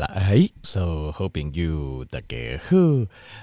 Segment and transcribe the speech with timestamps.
[0.00, 2.74] 来，所有好朋友大家好，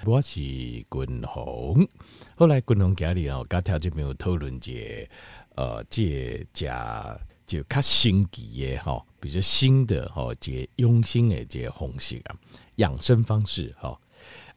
[0.07, 1.87] 我是君宏。
[2.35, 5.07] 后来君宏家里哦，跟条件朋友讨论这
[5.53, 7.15] 呃，这加
[7.45, 12.35] 就较新奇的哈，比较新的哈，这养生的这方式啊，
[12.77, 13.95] 养生方式哈。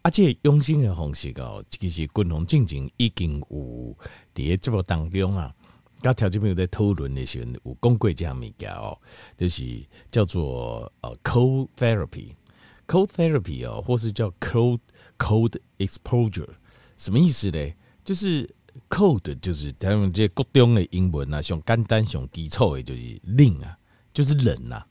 [0.01, 3.95] 啊，这养生的方式哦，其实君宏静静已经有
[4.32, 5.55] 在节目当中啊。
[6.01, 8.98] 刚条件朋友在讨论的时候，有讲过这样物件哦，
[9.37, 14.80] 就是叫做呃 cold therapy，cold therapy 哦，或是叫 cold
[15.19, 16.48] cold exposure，
[16.97, 17.73] 什么意思呢？
[18.02, 18.48] 就是
[18.88, 23.77] cold 就是他们这各种的英文啊，像简单像基础的，就是冷啊，
[24.15, 24.87] 就是冷、啊，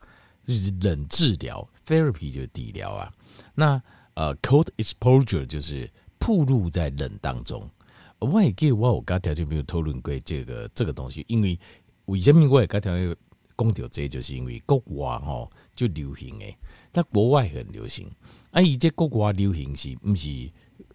[0.46, 3.12] 就是冷治疗 therapy 就是治疗啊。
[3.56, 3.82] 那
[4.14, 7.68] 呃 cold exposure 就是暴露在冷当中。
[8.20, 11.58] 我也记，我有跟条件朋友讨论过这个这个东西，因为
[12.06, 12.92] 为什么我也跟条
[13.58, 16.58] 讲到这，就是因为国外吼就流行诶，
[16.92, 18.10] 但国外很流行。
[18.52, 20.30] 啊，伊这国外流行是毋是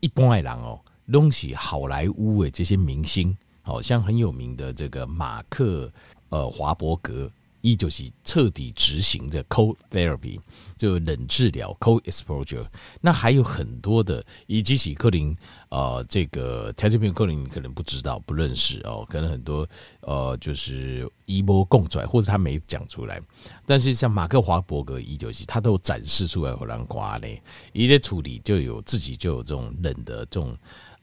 [0.00, 5.92] 一般诶人哦，拢是好莱坞诶这些明星，好像很有名的这个马克
[6.30, 7.30] 呃华伯格。
[7.64, 10.38] 一就是彻底执行的 cold therapy，
[10.76, 12.66] 就冷治疗 cold exposure。
[13.00, 15.34] 那还有很多的，以及喜克林，
[15.70, 19.66] 呃，这个条件朋友克林你可能不知道、不认识哦，可能很多
[20.00, 23.18] 呃，就是一波供出来，或者他没讲出来。
[23.64, 27.26] 但是像马克华伯格一九七，他都展示出来，荷兰瓜呢，
[27.72, 30.54] 一些处理就有自己就有这种冷的这种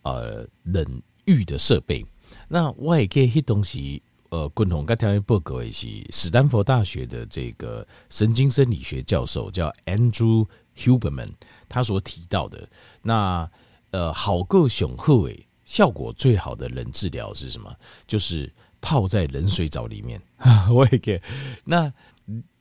[0.04, 2.06] 呃冷浴的设备。
[2.48, 4.04] 那我也可以些东西。
[4.32, 11.32] 呃，共同跟条件报告的是史丹佛大学的这个神经生理学教授叫 Andrew Huberman，
[11.68, 12.68] 他所提到的
[13.02, 13.50] 那
[13.92, 17.76] 呃好够雄厚诶，效果最好的冷治疗是什么？
[18.08, 20.22] 就是泡在冷水澡里面。
[20.72, 21.22] 我也给
[21.66, 21.92] 那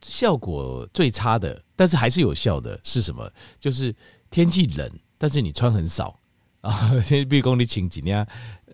[0.01, 3.31] 效果最差的，但是还是有效的是什么？
[3.61, 3.95] 就是
[4.29, 6.19] 天气冷，但是你穿很少。
[6.61, 8.27] 啊，先比如讲你穿一件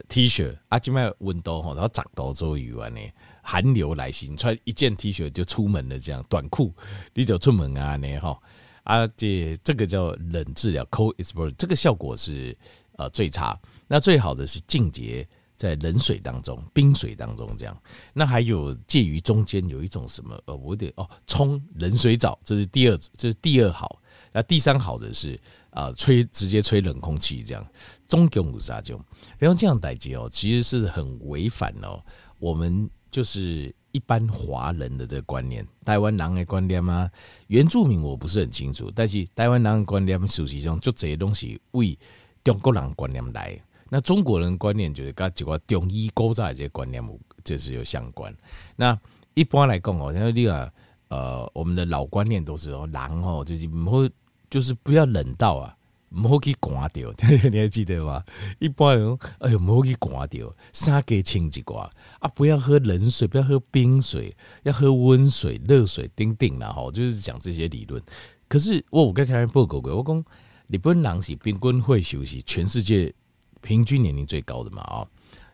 [0.10, 3.10] T 恤，啊，今麦温度吼，然后十度左右安尼，
[3.42, 6.74] 寒流来袭，穿一件 T 恤就出门了，这样短裤
[7.14, 8.38] 你就出门啊，呢吼，
[8.84, 12.56] 啊，这这个叫冷治疗 （cold exposure），这个效果是
[12.98, 13.58] 呃最差。
[13.88, 17.82] 那最好的是静结在冷水当中、冰水当中这样。
[18.12, 24.02] 那还有介于中间有一种什么呃，我得哦，冲冷水澡，这是第二，这是第二好。
[24.34, 25.40] 那第三好的是。
[25.78, 27.64] 啊，吹直接吹冷空气这样，
[28.08, 29.00] 中共五杀就，
[29.38, 32.04] 然后这样代接哦，其实是很违反哦，
[32.40, 37.08] 我们就是一般华人的这个观念，台湾人的观念吗？
[37.46, 41.96] 原住民我不是很清楚，但是台湾人的观念属实际上就这些东西为
[42.44, 47.08] 中国人观念来，那中国人观念就是跟这个中医古早这些观念
[47.44, 48.36] 就是有相关。
[48.76, 49.00] 那
[49.36, 50.74] 一般来讲哦，像这个
[51.10, 54.12] 呃，我们的老观念都是哦，人哦就是不会。
[54.50, 55.76] 就是不要冷到啊，
[56.10, 57.14] 唔好去刮掉，
[57.52, 58.24] 你还记得吗？
[58.60, 62.30] 一般人，哎呦，唔好去刮掉，衫给清几刮啊！
[62.30, 68.02] 不要喝冷水，不要喝冰水，要喝温水、热水，叮叮啦哈，就是讲这些理论。
[68.48, 70.24] 可是我我跟台湾报告过，我讲
[70.68, 73.14] 日本人是平均会休息，全世界
[73.62, 75.08] 平均年龄最高的嘛啊，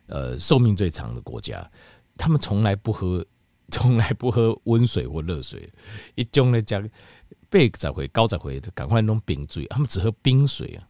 [0.06, 1.68] 呃，寿命最长的国家，
[2.16, 3.26] 他们从来不喝，
[3.72, 5.68] 从来不喝温水或热水，
[6.14, 6.88] 一种来讲。
[7.54, 9.64] 被再回高再回，赶快弄冰水。
[9.66, 10.82] 他们只喝冰水啊，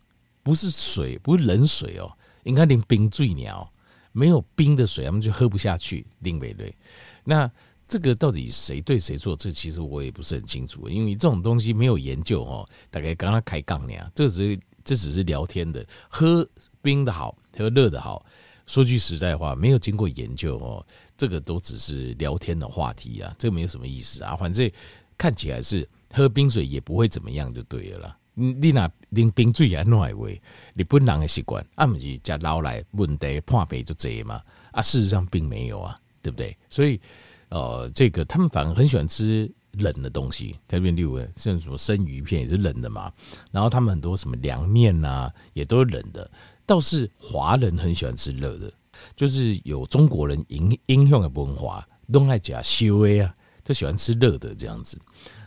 [0.43, 2.11] 不是水，不是冷水哦，
[2.45, 3.71] 应该连冰水鸟
[4.13, 6.07] 没有冰的水，他们就喝不下去。
[6.21, 6.75] 另类类，
[7.23, 7.51] 那
[7.87, 9.37] 这个到底谁对谁错？
[9.37, 12.67] 这其实我也不是很清楚，因为这种东西没有研究哦。
[12.91, 16.49] 大概刚刚开杠呢，这只是这只是聊天的，喝
[16.81, 18.25] 冰的好，喝热的好。
[18.67, 24.35] 说句实在话，没有经过研究哦，这个都只是聊天的话题啊，这个没有什么意思啊。
[24.35, 24.71] 反正
[25.19, 25.87] 看起来是。
[26.15, 28.17] 喝冰水也不会怎么样，就对了啦。
[28.37, 30.41] 你那淋冰水也弄来味，
[30.75, 34.41] 日本人的习惯，啊不是加老来问题破病就这嘛？
[34.73, 36.57] 啊，事实上并没有啊，对不对？
[36.71, 37.01] 所以，
[37.49, 43.13] 呃，这个他们反而很喜欢吃冷的东西，特别例如像什么生鱼片也是冷的嘛。
[43.53, 46.29] 然后他们很多什么凉面呐，也都是冷的。
[46.67, 48.73] 倒是华人很喜欢吃热的，
[49.15, 54.99] 就是有中国人影影响的文化，都爱加烧味啊，就喜欢吃热的这样子。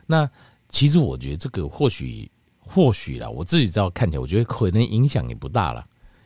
[0.05, 0.29] 那
[0.69, 2.29] 其实我觉得这个或许
[2.59, 5.85] 或许啦，我自己知道看起来，我觉得可能影响也不大了，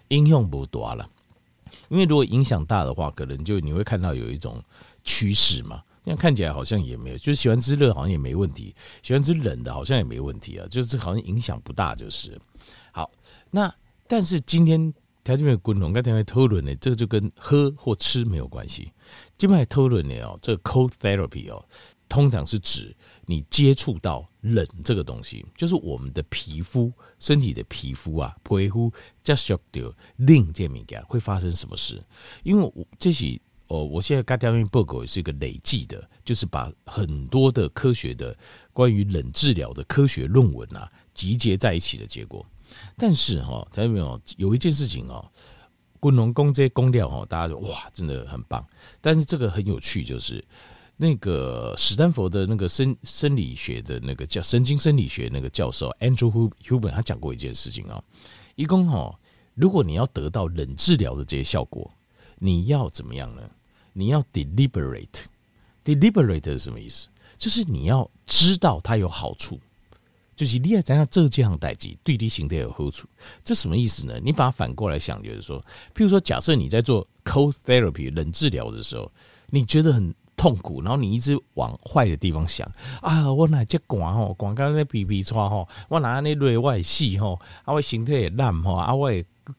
[0.10, 1.10] 影响不大了。
[1.90, 4.62] 因为如果影响大的话，可能就你会看到有一种
[5.04, 5.82] 趋势嘛。
[6.04, 8.74] 这样看起来好像也没有，就是喜欢吃热好像也没问题，
[9.04, 10.66] 喜欢吃冷的好像也没问题啊。
[10.68, 12.36] 就是好像影响不大，就是
[12.92, 13.10] 好。
[13.52, 13.72] 那
[14.08, 14.92] 但是今天
[15.24, 18.92] 条件没有共同，刚才讨论的这个就跟喝或吃没有关系。
[19.38, 21.64] 今天讨论的哦，这个 cold therapy 哦，
[22.12, 22.94] 通常是指。
[23.28, 28.92] 你接触到冷这个东西，就是我们的皮肤、身体的皮肤啊，皮肤
[29.24, 32.04] 接触到冷这敏感会发生什么事？
[32.44, 38.36] 因为我这些哦，我现在刚调研报告也是一个累计的，就是把很多的科学的
[38.74, 42.46] 关于冷治疗的科学论文啊集结在一起的结果。
[42.98, 44.20] 但是哈，看到没有？
[44.36, 45.24] 有一件事情哦，
[46.02, 48.68] 工农工这些工料哦，大家就哇，真的很棒。
[49.00, 50.44] 但是这个很有趣，就是。
[51.02, 58.00] 那个史丹佛的那个生生理学的那个叫神经生理学那个教授 Andrew Huber，他讲过一件事情啊，
[58.54, 59.20] 一共哈，
[59.56, 61.92] 如果你要得到冷治疗的这些效果，
[62.38, 63.42] 你要怎么样呢？
[63.94, 67.08] 你要 deliberate，deliberate 是什么意思？
[67.36, 69.60] 就是你要知道它有好处，
[70.36, 73.08] 就是你要怎样这这样代志对你身体有好处，
[73.44, 74.20] 这什么意思呢？
[74.24, 75.60] 你把它反过来想，就是说，
[75.96, 79.12] 譬如说，假设你在做 cold therapy 冷治疗的时候，
[79.48, 80.14] 你觉得很。
[80.42, 82.68] 痛苦，然后你一直往坏的地方想
[83.00, 83.32] 啊！
[83.32, 89.12] 我哪这管吼，寒到那皮皮剉吼，我哪那内外细吼，啊我身体也烂吼，啊我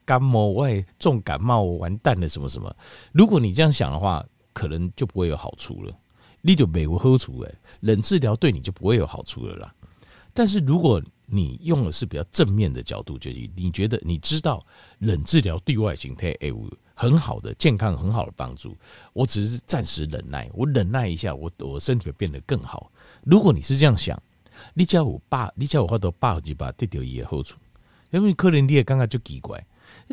[0.05, 2.75] 感冒，我也重感冒，完蛋了什么什么？
[3.13, 5.97] 如果你这样想的话，可能就不会有好处了。
[6.41, 9.73] 你就没有好处诶，冷治疗对你就不会有好处了啦。
[10.35, 14.67] 但是如果你用的是比较正面的角度，就是你觉得你知道
[14.99, 16.53] 冷治疗对外形态诶。
[16.95, 18.77] 很好的健康，很好的帮助。
[19.13, 22.91] 我只是暂时忍耐，我忍耐一下，我我身体会变得更好。
[23.23, 24.21] 如果你是这样想，
[24.75, 27.59] 你叫我爸，你叫我话都爸几把得掉也好处，
[28.11, 29.65] 因为可能你也刚刚就奇怪，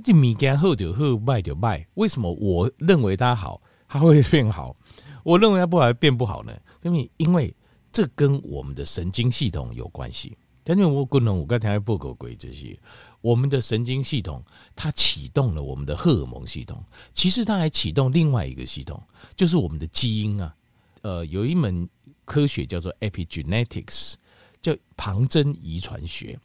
[0.04, 4.76] 这物件好就好，坏就坏，为什么我认为它好，它会变好？
[5.24, 6.54] 我认为它不好，变不好呢？
[6.82, 7.54] 因为因为
[7.92, 10.38] 这跟我们的神经系统有关系。
[10.70, 12.80] 但是我可能我刚才还报告过这些。
[13.22, 14.46] 我们的神经系统，
[14.76, 16.86] 它启动了我们的荷尔蒙系统。
[17.12, 19.02] 其实它还启动另外一个系统，
[19.36, 20.54] 就是我们的基因啊。
[21.02, 21.90] 呃，有一门
[22.24, 24.14] 科学叫做 epigenetics，
[24.62, 26.40] 叫旁征遗传学。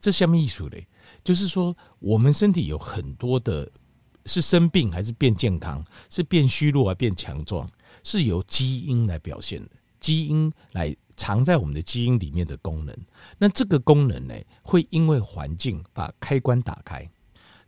[0.00, 0.84] 这什么意思嘞？
[1.22, 3.70] 就是说，我们身体有很多的，
[4.26, 7.70] 是生病还是变健康，是变虚弱还是变强壮，
[8.02, 9.70] 是由基因来表现的。
[10.00, 10.96] 基因来。
[11.18, 12.96] 藏在我们的基因里面的功能，
[13.36, 17.06] 那这个功能呢，会因为环境把开关打开，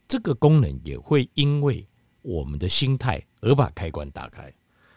[0.09, 1.87] 这个功能也会因为
[2.23, 4.51] 我们的心态而把开关打开，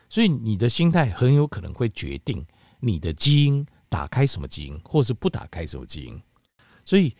[0.08, 2.46] 所以你的心态很有可能会决定
[2.80, 6.22] 你的基因打开什么基因，或是不打开什么基因。
[6.86, 7.14] 所以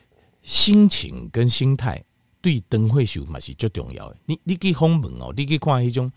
[0.44, 2.04] 心情跟心态
[2.42, 4.18] 对灯会修嘛是最重要的。
[4.26, 6.12] 你你可以访问哦，你可以看一种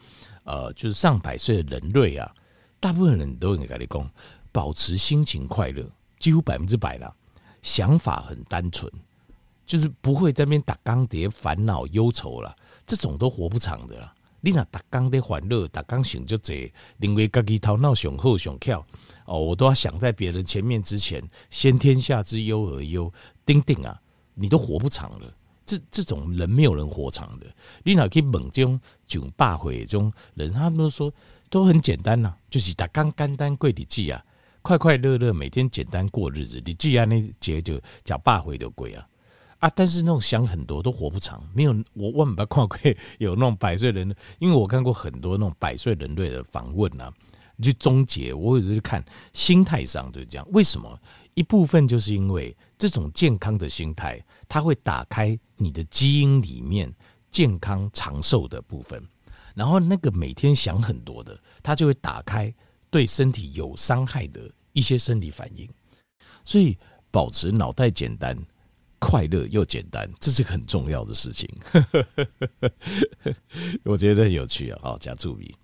[0.44, 2.34] 呃，就是上百岁的人类啊，
[2.78, 4.10] 大部分人都会跟你讲。
[4.56, 5.86] 保持心情快乐，
[6.18, 7.14] 几乎百分之百了。
[7.60, 8.90] 想法很单纯，
[9.66, 12.56] 就是不会在那边打钢碟、烦恼、忧愁了。
[12.86, 14.14] 这种都活不长的啦。
[14.40, 18.82] 你那打钢碟欢乐，打钢想就这，认为自己头脑想好想巧
[19.26, 23.12] 哦，我都要想在别人前面之前，先天下之忧而忧。
[23.44, 24.00] 丁丁啊，
[24.32, 25.30] 你都活不长了。
[25.66, 27.46] 这这种人没有人活长的。
[27.84, 31.12] 你哪可以猛这种酒霸会这种人，他们都说
[31.50, 34.24] 都很简单呐、啊，就是打钢简单贵的记啊。
[34.66, 36.60] 快快乐乐，每天简单过日子。
[36.64, 39.08] 你既然那节就叫八回的鬼啊
[39.60, 39.70] 啊！
[39.76, 47.12] 但是那种想很多都活不长，没有我万百矿会有那种百岁人，因为我看过很多那种百岁人类的访问啊，
[47.62, 48.34] 去终结。
[48.34, 50.44] 我有时候看心态上就是这样。
[50.50, 51.00] 为什么？
[51.34, 56.92] 一部分就是因为这种健康的心态，它会打开你的基因里面
[57.30, 59.00] 健康长寿的部分，
[59.54, 62.52] 然后那个每天想很多的，它就会打开。
[62.96, 65.68] 对身体有伤害的一些生理反应，
[66.46, 66.74] 所以
[67.10, 68.34] 保持脑袋简单、
[68.98, 71.46] 快乐又简单，这是很重要的事情。
[73.84, 74.78] 我觉得这很有趣啊！
[74.82, 75.54] 好，加注意。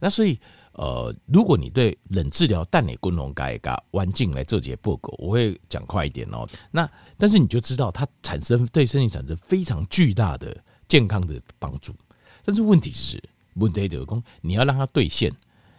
[0.00, 0.40] 那所以，
[0.72, 6.48] 呃，如果你对冷治疗、蛋内滚龙改嘎弯进来这节报告，我会讲快一点哦。
[6.70, 10.56] 那但是你就知道，它产生对身体产生非常巨大的
[10.88, 11.94] 健康的帮助。
[12.42, 13.22] 但是问题是，
[13.56, 15.30] 问题就是，你要让它兑现。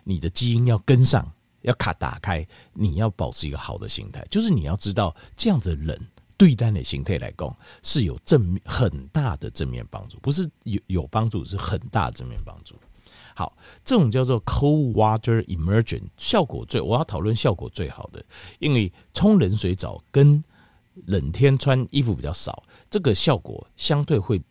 [0.03, 5.99] 你的基因要跟上，要卡打开，你要保持一个好的心态，就是你要知道这样子的人
[6.37, 12.75] 对单的心态来讲是有正很大的正面帮助，不是有有帮助，是很大的正面帮助。
[13.35, 18.23] 好，这种叫做 cold water immersion，效果最我要讨论效果最好的，
[18.59, 20.43] 因为冲冷水澡跟
[21.05, 24.41] 冷天穿衣服比较少，这个效果相对会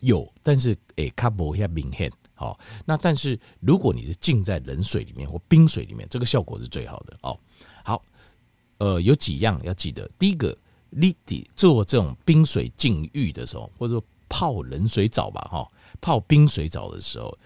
[0.00, 2.12] 有，但是诶，卡不遐明显。
[2.38, 7.36] 好，那但是如果你是浸在冷水里面或冰水里面，这个效果是最好的哦。
[7.82, 8.02] 好，
[8.76, 10.06] 呃，有几样要记得。
[10.18, 10.54] 第一个，
[10.90, 11.16] 你
[11.56, 15.66] 做这种冰水浸浴的时候，或者说泡冷水澡吧，哈，
[15.98, 17.36] 泡冰水澡的时候，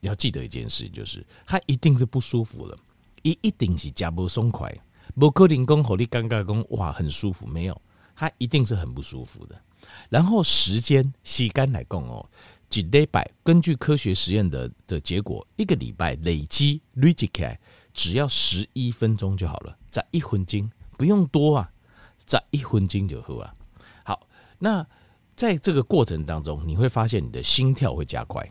[0.00, 2.78] 要记得一件事，就是它一定是不舒服的，
[3.22, 4.74] 一一定是夹不松快，
[5.14, 7.78] 不可能讲，和你尴尬讲哇很舒服，没有，
[8.16, 9.60] 它一定是很不舒服的。
[10.08, 12.28] 然后时间时间来讲哦，
[12.70, 17.58] 一礼拜根据科学实验的的结果，一个礼拜累积累积起来
[17.92, 21.70] 只要十一分钟就好了，在一分钟不用多啊，
[22.24, 23.54] 在一分钟就好啊。
[24.04, 24.86] 好，那
[25.34, 28.46] 在这个过程当中，你会发现你的心跳会加快，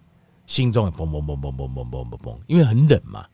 [0.46, 3.28] 心中也砰砰砰砰砰砰砰砰砰，因为很冷嘛。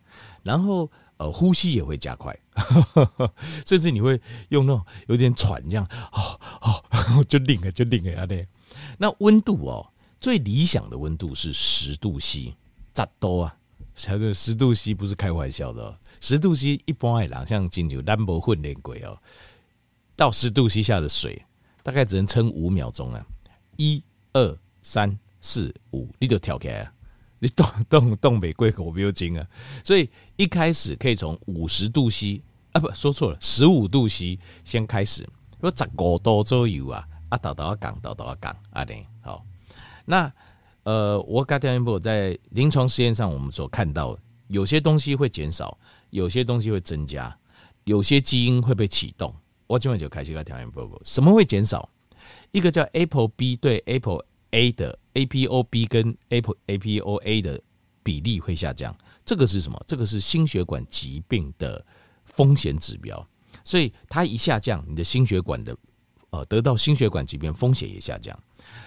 [0.43, 2.37] 然后呃，呼吸也会加快，
[3.65, 8.25] 甚至你会用那种有点喘这样，哦哦， 就冷了就冷了啊！
[8.25, 8.47] 对，
[8.97, 9.92] 那温度哦，
[10.23, 12.55] 最理想的温度是十度 C，
[12.93, 13.57] 咋多啊？
[13.93, 19.19] 才说十度 C 不是开玩笑的，十度 C 一般来讲像进入兰博训练过哦，
[20.15, 21.43] 到十度 C 下的水
[21.83, 23.21] 大概只能撑五秒钟啊，
[23.75, 24.01] 一
[24.31, 26.89] 二三四五，你就跳起来。
[27.39, 29.45] 你动动动北贵我不要紧啊，
[29.83, 35.23] 所以一开始可以从五十度 C 啊，不说错了，十五度 C 先开始。
[35.59, 39.45] 如果十五度左右啊，啊，倒倒啊讲，倒倒啊讲啊，对，好。
[40.05, 40.31] 那
[40.83, 44.17] 呃，我刚才不在临床实验上，我们所看到
[44.47, 45.77] 有些东西会减少，
[46.09, 47.35] 有些东西会增加，
[47.85, 49.33] 有些基因会被启动。
[49.67, 51.89] 我今晚就开始个调研报告，什么会减少？
[52.51, 54.99] 一个叫 ApoB 对 Apo A 的。
[55.13, 57.61] APOB 跟 APO APOA 的
[58.01, 59.79] 比例会下降，这个是什么？
[59.87, 61.85] 这个是心血管疾病的
[62.25, 63.23] 风险指标，
[63.63, 65.77] 所以它一下降，你的心血管的
[66.31, 68.35] 呃得到心血管疾病风险也下降。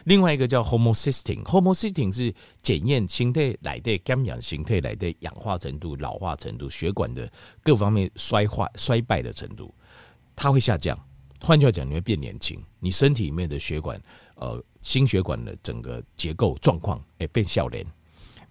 [0.05, 7.31] 另外一个叫 homocysteine，homocysteine 是检验心态来的干氧形态来的氧化程度、老化程度、血管的
[7.63, 9.75] 各方面衰化衰败的程度，
[10.35, 10.99] 它会下降。
[11.41, 14.01] 换句话讲，你会变年轻，你身体里面的血管
[14.37, 14.63] 呃。
[14.83, 17.85] 心血管的整个结构状况诶变小连。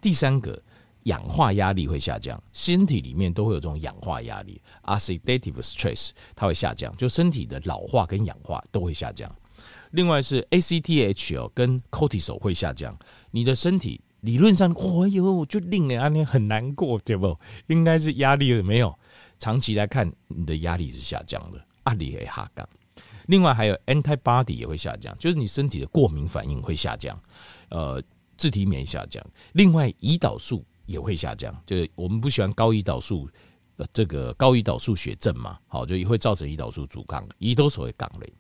[0.02, 0.62] 第三个，
[1.04, 9.34] 氧化压力会下降，身体里面都会有这种氧化压力，oxidative stress，它会下降，就身体的老化跟氧化都会下降。
[9.96, 12.98] 另外是 ACTH 哦跟 cortisol 会下降，
[13.32, 17.38] 你的身体理论上，哦哟就令人啊很难过，对不？
[17.68, 18.94] 应该是压力了没有？
[19.38, 22.68] 长期来看，你的压力是下降的，压力会下降。
[23.28, 27.20] 另外还有 antibody 也会下降，就是你身体的过敏反应会下降，
[27.70, 28.02] 呃，
[28.38, 29.26] 自体免疫下降。
[29.54, 33.28] 另外，胰岛素也会下降，就是我们不喜欢高胰岛素，
[33.92, 38.34] 这个高胰岛素血症嘛，好，就也会造成胰岛素阻抗，胰岛素会降类。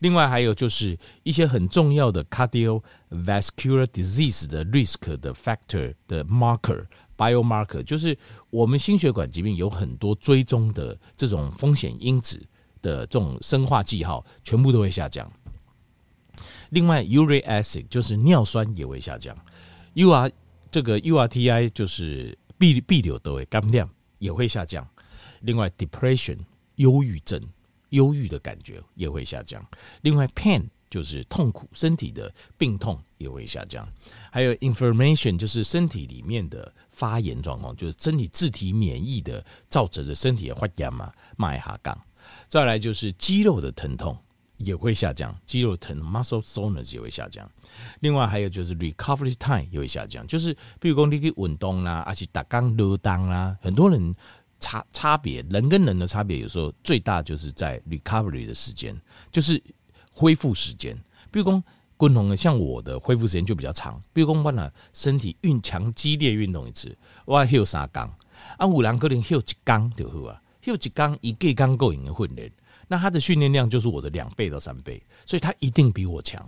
[0.00, 6.84] 另外还有就是一些很重要的 cardiovascular disease 的 risk 的 factor 的 marker
[7.16, 8.16] biomarker，就是
[8.50, 12.40] 我们心血管疾病有很多追踪的这种风险因子。
[12.82, 15.28] 的这种生化记号全部都会下降。
[16.70, 19.36] 另外，uric acid 就是尿酸也会下降。
[19.94, 20.30] UR
[20.70, 24.86] 这个 URTI 就是 B B 流都会干掉也会下降。
[25.40, 26.38] 另外，depression
[26.76, 27.40] 忧郁症，
[27.90, 29.64] 忧郁的感觉也会下降。
[30.02, 33.86] 另外，pain 就是痛苦，身体的病痛也会下降。
[34.30, 41.98] 还有 inflammation 就是身体里面的发炎状况，就是身体自体免疫的造成的身体的发炎嘛，麦哈杠。
[42.48, 44.16] 再来就是肌肉的疼痛
[44.58, 47.48] 也会下降，肌肉疼 muscle soreness 也会下降。
[48.00, 54.14] 另外还有就是 recovery time 也会下降，就是比如说你去运动啦，而且打钢溜当啦，很多人
[54.58, 58.98] 差差别人跟人的差别，有时候最大就是在 recovery 的时间，
[59.30, 59.62] 就是
[60.10, 60.96] 恢复时间。
[61.30, 61.62] 比如说
[61.98, 64.02] 滚筒的，像我的恢复时间就比较长。
[64.12, 68.10] 比如说我呢身体运强激烈运动一次，我要三钢
[68.56, 70.40] 啊，五人可能休一钢就好啊。
[70.62, 72.50] 就几缸一个缸够用的训练，
[72.88, 76.46] 那他的训练量就是我的两倍到三倍，所以他一定比我强。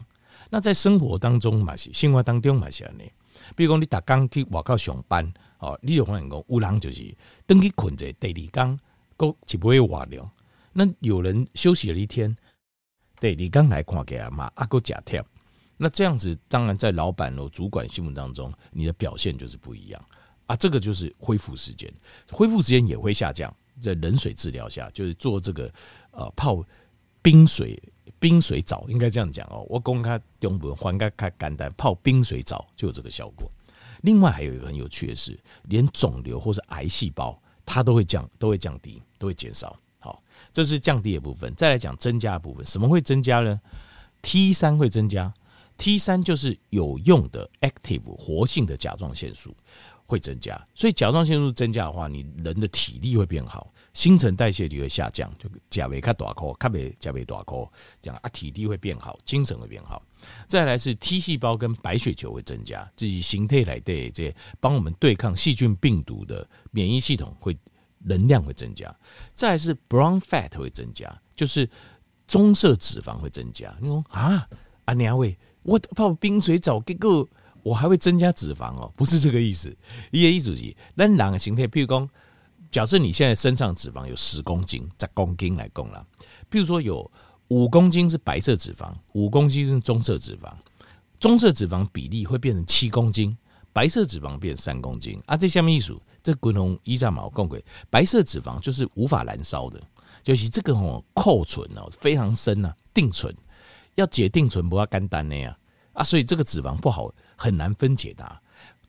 [0.48, 3.10] 那在生活当中嘛是，生活当中嘛是安尼。
[3.56, 7.16] 比如讲你打刚去外口上班，哦，你就发现讲有人就是
[7.46, 8.78] 等去困在第二缸，
[9.16, 10.30] 够就不会瓦了。
[10.72, 12.34] 那有人休息了一天，
[13.18, 15.24] 第二缸来看给阿妈阿哥假跳。
[15.76, 20.04] 那这样子当然在老板和主管心目当中，你的表现就是不一样
[20.46, 20.56] 啊。
[20.56, 21.92] 这个就是恢复时间，
[22.30, 23.52] 恢复时间也会下降。
[23.80, 25.72] 在冷水治疗下，就是做这个
[26.18, 26.62] 呃泡
[27.22, 27.80] 冰水
[28.18, 29.64] 冰水澡，应该这样讲哦。
[29.68, 33.50] 我公开用文还该开简单泡冰水澡就有这个效果。
[34.02, 39.78] 另外还有一个很有趣的是，连肿瘤或是癌细胞它都会降，都会降低，都会减少。
[40.00, 40.22] 好，
[40.52, 41.52] 这是降低的部分。
[41.54, 43.60] 再来讲增加的部分，什么会增加呢
[44.22, 45.32] ？T 三会增加
[45.76, 49.54] ，T 三就是有用的 active 活性的甲状腺素。
[50.08, 57.68] 会增加，所以甲状腺素增加的话，你人的体力会变好，新陈代谢率会下降，就甲维卡大颗，卡维甲维大颗，
[58.00, 60.02] 这样啊，体力会变好，精神会变好。
[60.46, 67.54] 再来是 T 细胞跟白血球会增加，自己形态来对这些帮我们对抗细菌病毒的免疫系统会
[67.98, 68.92] 能量会增加。
[69.34, 71.68] 再来是 brown fat 会增加，就是
[72.26, 73.76] 棕色脂肪会增加。
[73.78, 74.48] 你说啊，
[74.86, 77.28] 阿娘喂，我泡冰水澡，结果
[77.68, 78.90] 我还会增加脂肪哦？
[78.96, 79.68] 不是这个意思。
[80.10, 82.08] 一个意思是，咱人的形态，譬如讲，
[82.70, 86.04] 假设你现在身上脂肪有十公斤，十公斤来讲啦。
[86.50, 87.10] 譬如说有
[87.48, 90.50] 五公斤是白色脂肪，五公斤是棕色脂肪，
[91.20, 93.36] 棕色脂肪比例会变成七公斤。
[93.70, 95.36] 白色脂肪变三公斤啊！
[95.36, 99.80] 这下面一数，这滚龙一炸毛共轨，白色脂肪就是无法燃烧的，
[100.20, 103.32] 就是这个哦，扣存哦非常深呐，定存
[103.94, 105.56] 要解定存不要肝单的呀
[105.92, 106.02] 啊！
[106.02, 108.40] 所以这个脂肪不好，很难分解的。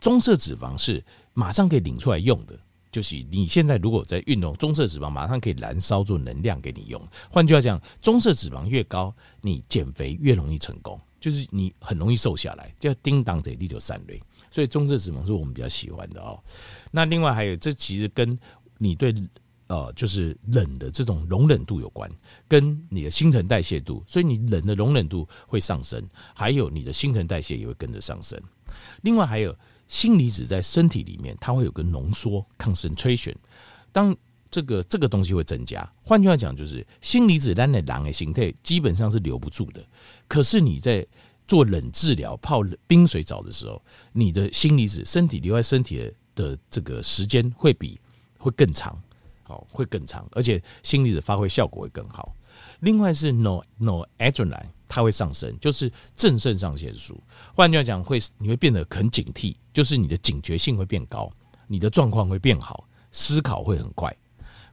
[0.01, 1.01] 棕色脂肪是
[1.33, 2.57] 马上可以领出来用的，
[2.91, 7.01] 就是你现在如果在运动，棕色脂肪马上可以燃烧做能量给你用。
[7.29, 14.21] 换句话讲，棕色脂肪越高，你减肥越容易成功，就是你很容易瘦下来，叫叮当这里就三类。
[14.49, 16.41] 所以棕色脂肪是我们比较喜欢的哦。
[16.89, 18.37] 那另外还有，这其实跟
[18.77, 19.13] 你对
[19.69, 22.11] 呃就是冷的这种容忍度有关，
[22.47, 24.03] 跟你的新陈代谢度。
[24.05, 26.03] 所以你冷的容忍度会上升，
[26.35, 28.39] 还有你的新陈代谢也会跟着上升。
[29.03, 29.55] 另外还有
[29.87, 33.35] 锌离子在身体里面，它会有个浓缩 concentration。
[33.91, 34.15] 当
[34.51, 39.85] 这个这个东西会增加，换句话讲就是锌离子单的狼的形态基本上是留不住的。
[40.27, 41.05] 可是你在
[41.47, 43.79] 做冷治疗、泡冰水澡的时候，
[44.13, 47.99] 你的锌离子身体留在身体的的这个时间会比
[48.37, 48.99] 会更长，
[49.49, 52.35] 好，会更长，而且锌离子发挥效果会更好。
[52.81, 57.19] 另外是 no no adrenaline，它会上升，就是正肾上腺素。
[57.55, 61.31] 换句话讲，会你会变得很警惕，就是你的警觉性会变高，
[61.67, 64.15] 你的状况会变好，思考会很快。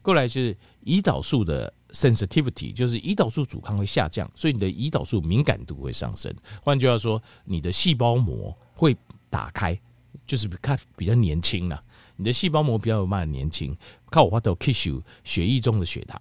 [0.02, 1.72] 过来是胰岛素的。
[1.92, 6.34] sensitivity 就是胰岛素阻抗会下降，所以你的胰岛素敏感度会上升。
[6.62, 8.94] 换句话说，你的细胞膜会
[9.30, 9.80] 打开，
[10.26, 11.82] 就是看比较年轻了。
[12.16, 13.76] 你的细胞膜比较有慢年轻，
[14.10, 14.88] 靠我话都 kiss
[15.22, 16.20] 血液中的血糖。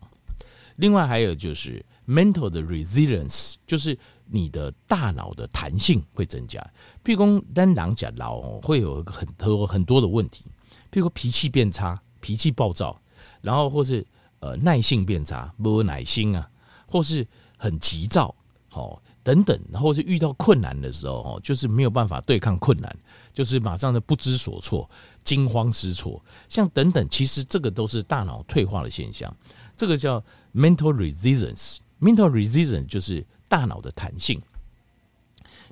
[0.75, 3.97] 另外还有就是 mental 的 resilience，就是
[4.27, 6.59] 你的大脑的弹性会增加。
[7.03, 10.45] 譬如单狼甲老会有很多很多的问题，
[10.91, 12.99] 譬如说脾气变差，脾气暴躁，
[13.41, 14.05] 然后或是。
[14.41, 16.47] 呃，耐性变差，没有耐心啊，
[16.85, 17.25] 或是
[17.57, 18.35] 很急躁，
[18.73, 22.95] 哦，等等，或是遇到困难的时候，哦，就是没有办法对抗困难，
[23.33, 24.87] 就是马上的不知所措，
[25.25, 29.35] 惊慌失措，像等等，其实这个都是大脑退化的现象，
[29.75, 31.79] 这个叫 mental resistance。
[31.99, 34.41] mental resistance 就是大脑的弹性，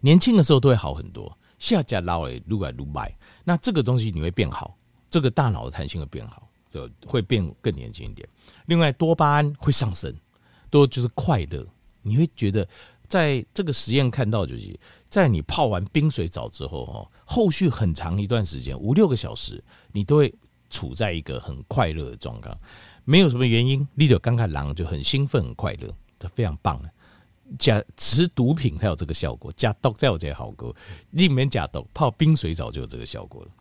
[0.02, 4.76] 年轻的时候都会好很多，下家老了越来越坏，那这个东西你会变好，
[5.10, 6.50] 这个大脑的弹性会变好。
[6.74, 8.28] 就会变更年轻一点。
[8.66, 10.12] 另外，多巴胺会上升，
[10.72, 11.64] 多就是快乐。
[12.02, 12.68] 你会觉得，
[13.08, 20.34] 在这个实验看到，就是在你泡完冰水澡之后，哈，后续很长一段时间，五六个小时，你都会
[20.70, 22.56] 处在一个很快乐的状态。
[23.06, 26.82] 没有什么原因，你就刚看狼就很兴奋、很快乐，这非常棒。
[27.60, 30.76] 假吃毒品才有这个效果，假毒才有这个好过。
[31.12, 33.52] 里面假毒，泡冰水澡就有这个效果了。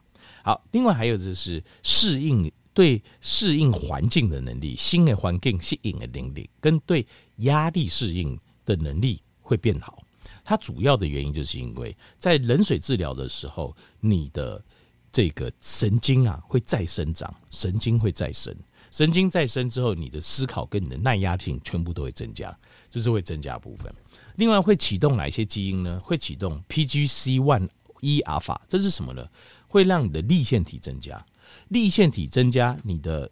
[0.44, 2.50] 好，另外还有就是适应。
[2.74, 7.06] 对适应环境的能力，新的环境适应的能力，跟对
[7.40, 9.20] 压力适应的能力
[9.52, 10.02] 会变好。
[10.42, 14.60] 它主要的原因就是因为在冷水治疗的时候，你的
[15.12, 18.54] 这个神经啊会再生长，神经会再生，
[18.90, 22.56] 神经再生之后，你的思考跟你的耐压性全部都会增加，
[22.90, 23.94] 这是会增加部分。
[24.36, 26.00] 另外会启动哪些基因呢？
[26.02, 27.68] 会启动 PGC1
[28.00, 29.28] E 阿法，这是什么呢？
[29.68, 31.24] 会让你的粒线体增加。
[31.68, 33.30] 粒线体增加，你的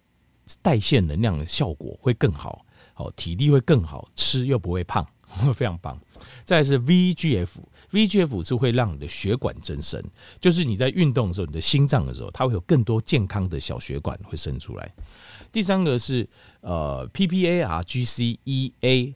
[0.63, 5.05] 代谢能量的效果会更好，好体力会更好，吃又不会胖，
[5.55, 5.99] 非常棒。
[6.45, 10.03] 再是 VGF，VGF 是会让你的血管增生，
[10.39, 14.93] 就是你在运动的时候，你的心脏的时候，它会有更多健康的小血管会生出来。
[15.51, 16.29] 第三个是
[16.61, 18.35] 呃 PPARGCEA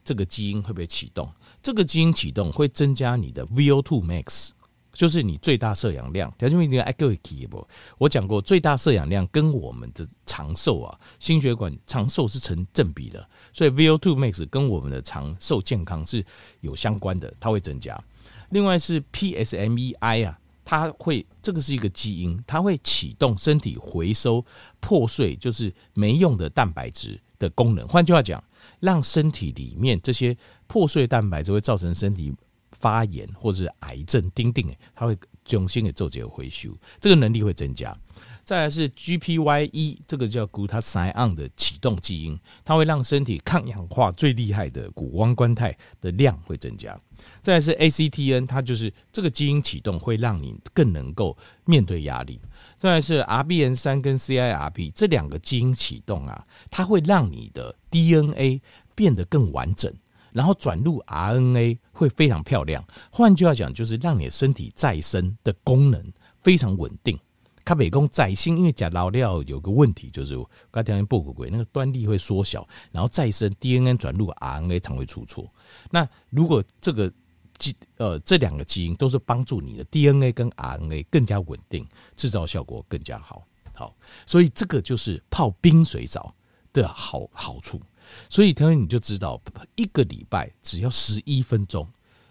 [0.03, 4.49] 这个基因会不会启动，这个基因启动会增加你的 VO2 max。
[4.95, 7.67] 就是你最大摄氧量，条件一定要各位记不？
[7.97, 16.25] 我讲过，最大摄氧量跟我们的长寿啊，心血管长寿是成正比的，所以 VO2 max 跟我们的长寿健康是
[16.61, 18.01] 有相关的，它会增加。
[18.49, 24.43] 另外是 PSMEI 啊，它会这个是一个基因，它会启动身体回收
[24.79, 27.85] 破碎就是没用的蛋白质的功能。
[27.87, 28.41] 换句话讲，
[28.79, 30.35] 让身体里面这些
[30.67, 32.33] 破碎蛋白质会造成身体。
[32.79, 37.95] 发炎或者是癌症，丁丁它会重新的做这个回修，这个能力会增加。
[38.43, 46.95] 再来是 GPY1，这个叫 Glutathione 的启动基因，它会让身体抗氧化最厉害的谷胱甘肽的量会增加。
[47.41, 51.35] 再来是 ACTN，它就是这个基因启动会让你更能够
[51.65, 52.39] 面对压力。
[52.77, 58.61] 再来是 RBN3 跟 CIRP 这两个基因启动啊，它会让你的 DNA
[58.93, 59.91] 变得更完整，
[60.35, 62.83] 然后转入 RNA 会非常漂亮。
[63.09, 67.17] 换句话讲，就是让你的身体再生的功能非常稳定。
[67.63, 70.35] 它美工再生，因为假老料有个问题，就是
[70.69, 75.49] 刚才讲报过鬼，那个端粒会缩小，然后再生 DNA 转入 RNA 常会出错。
[75.89, 77.09] 那如果这个
[77.57, 83.41] 基呃这两个基因都是帮助你的 DNA 跟 RNA 更加稳定，制造效果更加好。
[83.73, 83.95] 好，
[84.25, 86.35] 所以这个就是泡冰水澡
[86.73, 87.81] 的好好处。
[88.29, 89.41] 所以同学你就知道，
[89.75, 91.87] 一个礼拜只要十一分钟，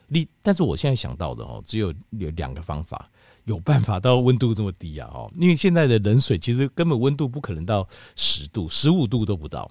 [0.08, 3.10] 你但是我现在想到的哦，只有有两个方法。
[3.46, 5.06] 有办法到温度这么低啊？
[5.12, 9.70] 哦，因为现在的冷水其实根本温度不可能到十度、十五度都不到。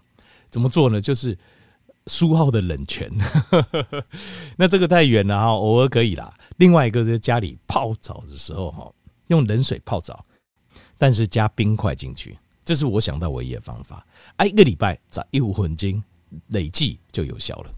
[0.51, 1.01] 怎么做呢？
[1.01, 1.35] 就是
[2.05, 3.11] 苏澳的冷泉。
[4.57, 6.31] 那这个太远了哈，偶尔可以啦。
[6.57, 8.93] 另外一个在家里泡澡的时候哈，
[9.29, 10.23] 用冷水泡澡，
[10.95, 14.05] 但是加冰块进去，这是我想到唯一的方法。
[14.37, 16.03] 哎，一个礼拜在一五分金
[16.47, 17.73] 累计就有效了。